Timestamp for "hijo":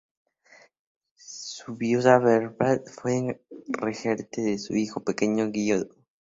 4.75-5.03